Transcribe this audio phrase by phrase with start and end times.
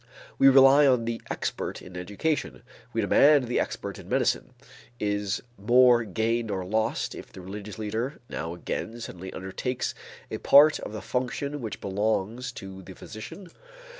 [0.39, 4.55] We rely on the expert in education, we demand the expert in medicine:
[4.99, 9.93] is more gained or lost if the religious leader now again suddenly undertakes
[10.31, 13.49] a part of the functions which belong to the physician?